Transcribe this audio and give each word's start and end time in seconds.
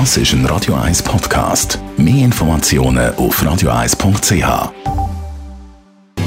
Das 0.00 0.16
ist 0.16 0.32
ein 0.32 0.44
Radio 0.46 0.74
1 0.74 1.04
Podcast. 1.04 1.78
Mehr 1.96 2.24
Informationen 2.24 3.14
auf 3.14 3.40
radio1.ch. 3.40 4.72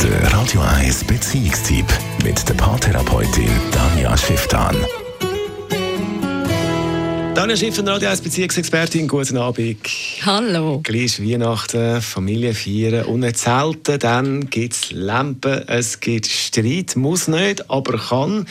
Der 0.01 0.33
Radio 0.33 0.61
1 0.61 1.03
Beziehungstyp 1.03 1.85
mit 2.23 2.47
der 2.47 2.53
Paartherapeutin 2.53 3.49
Danja 3.73 4.15
Schifftan. 4.15 4.77
Daniel 7.35 7.57
Schiff 7.57 7.75
von 7.75 7.85
Radio 7.89 8.07
1 8.07 8.21
Beziehungsexpertin, 8.21 9.05
guten 9.05 9.35
Abend. 9.35 9.85
Hallo. 10.25 10.79
Gleich 10.81 11.21
Weihnachten, 11.21 12.01
Familie 12.01 12.53
feiern 12.53 13.03
und 13.03 13.19
nicht 13.19 13.37
selten, 13.37 13.99
dann 13.99 14.49
gibt 14.49 14.75
es 14.75 14.91
Lampen, 14.91 15.67
es 15.67 15.99
gibt 15.99 16.27
Streit, 16.27 16.95
muss 16.95 17.27
nicht, 17.27 17.69
aber 17.69 17.97
kann. 17.97 18.47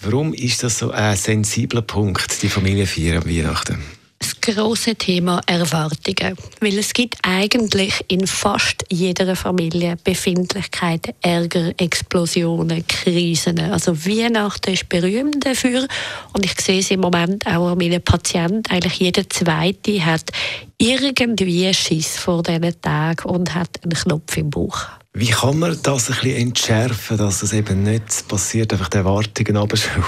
Warum 0.00 0.32
ist 0.32 0.62
das 0.62 0.78
so 0.78 0.92
ein 0.92 1.16
sensibler 1.16 1.82
Punkt, 1.82 2.40
die 2.42 2.48
Familie 2.48 2.86
feiern 2.86 3.24
am 3.24 3.28
Weihnachten? 3.28 4.01
Große 4.42 4.96
Thema 4.96 5.40
Erwartungen. 5.46 6.36
Weil 6.60 6.78
es 6.78 6.92
gibt 6.92 7.16
eigentlich 7.22 8.04
in 8.08 8.26
fast 8.26 8.84
jeder 8.90 9.34
Familie 9.36 9.96
Befindlichkeiten, 10.02 11.14
Ärger, 11.22 11.72
Explosionen, 11.78 12.86
Krisen. 12.86 13.58
Also 13.60 14.04
Weihnachten 14.04 14.72
ist 14.72 14.88
berühmt 14.88 15.46
dafür. 15.46 15.86
Und 16.32 16.44
ich 16.44 16.60
sehe 16.60 16.80
es 16.80 16.90
im 16.90 17.00
Moment 17.00 17.46
auch 17.46 17.68
an 17.68 17.78
meinen 17.78 18.02
Patienten. 18.02 18.70
Eigentlich 18.70 18.98
jeder 18.98 19.28
Zweite 19.30 20.04
hat 20.04 20.30
irgendwie 20.78 21.72
Schiss 21.72 22.18
vor 22.18 22.42
diesen 22.42 22.80
Tagen 22.80 23.28
und 23.28 23.54
hat 23.54 23.82
einen 23.82 23.94
Knopf 23.94 24.36
im 24.36 24.50
Bauch. 24.50 25.01
Wie 25.14 25.28
kann 25.28 25.58
man 25.58 25.78
das 25.82 26.08
ein 26.08 26.14
bisschen 26.14 26.36
entschärfen, 26.36 27.18
dass 27.18 27.42
es 27.42 27.52
eben 27.52 27.82
nicht 27.82 28.26
passiert, 28.28 28.72
einfach 28.72 28.88
die 28.88 28.96
Erwartungen 28.96 29.58
abschrauben? 29.58 30.06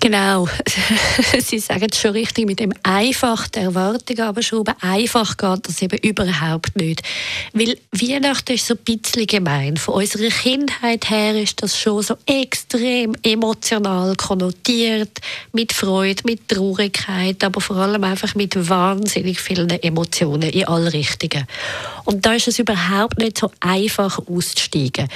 Genau. 0.00 0.46
Sie 1.38 1.58
sagen 1.58 1.86
es 1.90 1.98
schon 1.98 2.10
richtig, 2.10 2.44
mit 2.44 2.60
dem 2.60 2.74
einfach 2.82 3.48
die 3.48 3.60
Erwartungen 3.60 4.20
abschrauben. 4.20 4.74
Einfach 4.82 5.38
geht 5.38 5.66
das 5.66 5.80
eben 5.80 5.96
überhaupt 6.00 6.76
nicht. 6.76 7.02
Weil 7.54 7.78
Weihnachten 7.92 8.52
ist 8.52 8.66
so 8.66 8.74
ein 8.74 8.80
bisschen 8.84 9.26
gemein. 9.26 9.78
Von 9.78 9.94
unserer 9.94 10.28
Kindheit 10.28 11.08
her 11.08 11.40
ist 11.40 11.62
das 11.62 11.78
schon 11.80 12.02
so 12.02 12.14
extrem 12.26 13.16
emotional 13.22 14.14
konnotiert. 14.16 15.20
Mit 15.52 15.72
Freude, 15.72 16.22
mit 16.26 16.50
Traurigkeit, 16.50 17.42
aber 17.42 17.62
vor 17.62 17.76
allem 17.76 18.04
einfach 18.04 18.34
mit 18.34 18.68
wahnsinnig 18.68 19.40
vielen 19.40 19.70
Emotionen 19.70 20.50
in 20.50 20.66
alle 20.66 20.92
Richtungen. 20.92 21.46
Und 22.04 22.26
da 22.26 22.34
ist 22.34 22.48
es 22.48 22.58
überhaupt 22.58 23.16
nicht 23.16 23.38
so 23.38 23.50
einfach 23.60 24.18
auszusteigen. 24.34 25.08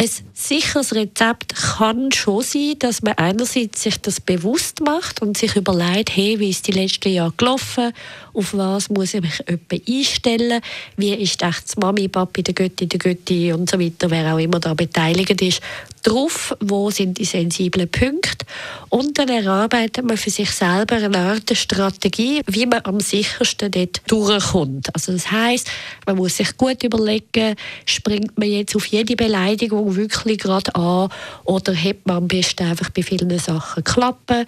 Ein 0.00 0.08
sicheres 0.32 0.94
Rezept 0.94 1.54
kann 1.54 2.10
schon 2.10 2.42
sein, 2.42 2.74
dass 2.78 3.02
man 3.02 3.18
einerseits 3.18 3.82
sich 3.82 3.98
das 3.98 4.18
bewusst 4.18 4.80
macht 4.80 5.20
und 5.20 5.36
sich 5.36 5.56
überlegt, 5.56 6.16
hey, 6.16 6.38
wie 6.38 6.48
ist 6.48 6.66
die 6.66 6.72
letzten 6.72 7.10
Jahre 7.10 7.34
gelaufen, 7.36 7.92
auf 8.32 8.54
was 8.54 8.88
muss 8.88 9.12
ich 9.12 9.20
mich 9.20 9.44
einstellen, 9.86 10.62
wie 10.96 11.12
ist 11.12 11.42
echt 11.42 11.76
die 11.76 11.80
Mami, 11.80 12.08
Papi, 12.08 12.42
der 12.42 12.54
Götti, 12.54 12.86
der 12.86 12.98
Götti 12.98 13.52
und 13.52 13.68
so 13.68 13.78
weiter, 13.78 14.10
wer 14.10 14.34
auch 14.34 14.38
immer 14.38 14.58
da 14.58 14.72
beteiligt 14.72 15.42
ist, 15.42 15.60
drauf, 16.02 16.56
wo 16.60 16.90
sind 16.90 17.18
die 17.18 17.24
sensiblen 17.24 17.90
Punkte? 17.90 18.46
Und 18.88 19.18
dann 19.18 19.28
erarbeitet 19.28 20.04
man 20.04 20.16
für 20.16 20.30
sich 20.30 20.50
selber 20.50 20.96
eine 20.96 21.18
Art 21.18 21.54
Strategie, 21.54 22.40
wie 22.46 22.64
man 22.66 22.80
am 22.84 23.00
sichersten 23.00 23.70
dort 23.70 24.00
durchkommt. 24.06 24.94
Also 24.94 25.12
das 25.12 25.30
heißt, 25.30 25.70
man 26.06 26.16
muss 26.16 26.38
sich 26.38 26.56
gut 26.56 26.82
überlegen, 26.82 27.54
springt 27.84 28.38
man 28.38 28.48
jetzt 28.48 28.74
auf 28.74 28.86
jede 28.86 29.14
Beleidigung 29.14 29.89
wirklich 29.96 30.38
gerade 30.38 30.74
an 30.74 31.08
oder 31.44 31.74
hat 31.74 32.06
man 32.06 32.16
am 32.18 32.28
besten 32.28 32.64
einfach 32.64 32.90
bei 32.90 33.02
vielen 33.02 33.38
Sachen 33.38 33.84
klappen. 33.84 34.46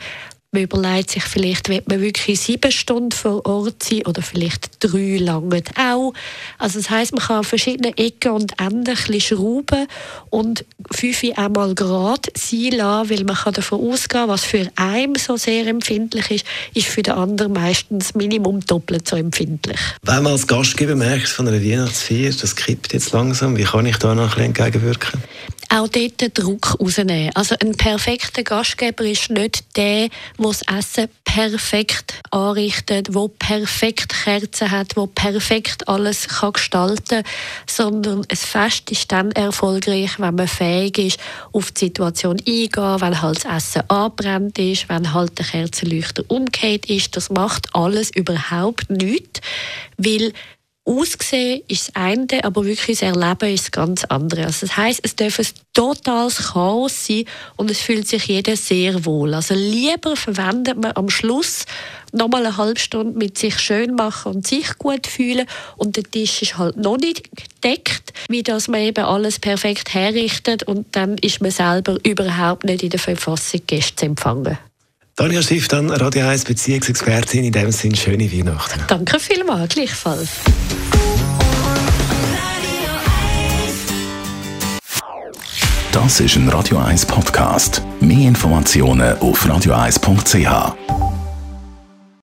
Man 0.55 0.65
überlegt 0.65 1.13
sich 1.13 1.23
vielleicht, 1.23 1.71
wird 1.71 1.89
man 1.89 2.03
wirklich 2.03 2.39
sieben 2.39 2.71
Stunden 2.71 3.13
vor 3.13 3.47
Ort 3.47 3.83
sein 3.83 4.05
oder 4.05 4.21
vielleicht 4.21 4.69
drei 4.81 5.17
lange 5.17 5.63
auch. 5.79 6.13
Also 6.59 6.79
das 6.79 6.91
heißt, 6.91 7.13
man 7.13 7.23
kann 7.23 7.37
an 7.39 7.45
verschiedenen 7.45 7.97
Ecken 7.97 8.33
und 8.33 8.61
Enden 8.61 8.87
ein 8.87 8.95
bisschen 8.95 9.39
schrauben 9.39 9.87
und 10.29 10.67
fünf 10.91 11.25
einmal 11.37 11.75
gerade 11.75 12.29
sein 12.37 12.73
lassen, 12.73 13.09
weil 13.09 13.25
man 13.25 13.37
kann 13.37 13.55
davon 13.55 13.81
ausgehen, 13.81 14.29
was 14.29 14.45
für 14.45 14.71
einen 14.77 15.15
so 15.15 15.39
sehr 15.39 15.67
empfindlich 15.67 16.31
ist, 16.31 16.45
ist 16.75 16.89
für 16.89 17.03
den 17.03 17.15
anderen 17.15 17.55
meistens 17.55 18.15
Minimum 18.15 18.61
doppelt 18.61 19.09
so 19.09 19.17
empfindlich. 19.17 19.81
Wenn 20.03 20.23
man 20.23 20.33
als 20.33 20.47
Gastgeber 20.47 20.97
merkt 20.97 21.29
von 21.29 21.49
einer 21.49 21.65
Weihnachtsfeier, 21.65 22.31
das 22.31 22.55
kippt 22.55 22.93
jetzt 22.93 23.13
langsam, 23.13 23.57
wie 23.57 23.65
kann 23.65 23.87
ich 23.87 23.97
da 23.97 24.15
noch 24.15 24.37
ein 24.37 24.53
bisschen 24.53 24.67
entgegenwirken? 24.67 25.23
auch 25.73 25.89
dort 25.89 26.21
den 26.21 26.35
Druck 26.35 26.79
rausnehmen. 26.79 27.31
Also 27.35 27.55
ein 27.61 27.73
perfekter 27.73 28.43
Gastgeber 28.43 29.05
ist 29.05 29.31
nicht 29.31 29.65
der, 29.77 30.09
der 30.43 30.51
das 30.51 30.63
Essen 30.63 31.09
perfekt 31.25 32.15
anrichtet, 32.31 33.15
der 33.15 33.29
perfekt 33.39 34.13
Kerzen 34.25 34.71
hat, 34.71 34.97
der 34.97 35.07
perfekt 35.07 35.89
alles 35.89 36.29
kann 36.29 36.53
gestalten 36.53 37.23
kann, 37.23 37.33
sondern 37.67 38.27
ein 38.29 38.37
Fest 38.37 38.91
ist 38.91 39.11
dann 39.13 39.33
erfolgreich, 39.33 40.19
wenn 40.19 40.35
man 40.35 40.49
fähig 40.49 40.99
ist, 40.99 41.21
auf 41.53 41.71
die 41.73 41.87
Situation 41.87 42.39
eingehen, 42.39 43.01
wenn 43.01 43.23
halt 43.23 43.45
das 43.45 43.57
Essen 43.57 43.89
anbrennt 43.89 44.59
ist, 44.59 44.89
wenn 44.89 45.13
halt 45.15 45.39
der 45.39 45.47
Kerzenleuchter 45.47 46.25
umgekehrt 46.29 46.87
ist. 46.87 47.17
Das 47.17 47.31
macht 47.31 47.75
alles 47.75 48.11
überhaupt 48.15 48.91
nichts, 48.91 49.41
weil 49.97 50.33
Ausgesehen 50.85 51.63
ist 51.69 51.89
das 51.89 51.97
eine, 51.97 52.43
aber 52.43 52.65
wirklich 52.65 52.99
das 52.99 53.09
Erleben 53.09 53.55
ist 53.55 53.67
das 53.67 53.71
ganz 53.71 54.05
andere. 54.05 54.47
Also 54.47 54.67
das 54.67 54.77
heisst, 54.77 55.01
es 55.05 55.15
darf 55.15 55.39
ein 55.39 55.47
totales 55.73 56.53
Chaos 56.53 57.07
sein 57.07 57.25
und 57.57 57.71
es 57.71 57.79
fühlt 57.79 58.09
sich 58.09 58.27
jeder 58.27 58.57
sehr 58.57 59.05
wohl. 59.05 59.33
Also 59.33 59.55
lieber 59.55 60.17
verwendet 60.17 60.83
man 60.83 60.91
am 60.97 61.09
Schluss 61.09 61.67
nochmal 62.11 62.45
eine 62.45 62.57
halbe 62.57 62.81
Stunde 62.81 63.17
mit 63.17 63.39
sich 63.39 63.61
schön 63.61 63.95
machen 63.95 64.35
und 64.35 64.47
sich 64.47 64.77
gut 64.79 65.07
fühlen 65.07 65.47
und 65.77 65.97
der 65.97 66.03
Tisch 66.03 66.43
ist 66.43 66.59
halt 66.59 66.77
noch 66.77 66.97
nicht 66.97 67.29
gedeckt, 67.37 68.13
wie 68.29 68.43
dass 68.43 68.67
man 68.67 68.81
eben 68.81 69.05
alles 69.05 69.39
perfekt 69.39 69.95
herrichtet 69.95 70.65
und 70.65 70.87
dann 70.97 71.17
ist 71.19 71.41
man 71.41 71.53
selber 71.53 71.97
überhaupt 72.03 72.65
nicht 72.65 72.83
in 72.83 72.91
der 72.91 72.99
Verfassung, 72.99 73.61
Gäste 73.69 73.95
zu 73.95 74.07
empfangen. 74.07 74.59
Daniel 75.15 75.43
Schiff, 75.43 75.69
dann 75.69 75.91
Radio 75.91 76.27
1 76.27 76.45
Beziehungsexpertin. 76.47 77.45
In 77.45 77.53
dem 77.53 77.71
Sinne, 77.71 77.97
schöne 77.97 78.33
Weihnachten. 78.33 78.81
Danke 78.89 79.21
vielmals, 79.21 79.75
gleichfalls. 79.75 80.31
Das 85.93 86.21
ist 86.21 86.37
ein 86.37 86.49
Radio 86.49 86.79
1 86.79 87.05
Podcast. 87.05 87.83
Mehr 88.01 88.29
Informationen 88.29 89.19
auf 89.19 89.45
radio1.ch. 89.45 91.12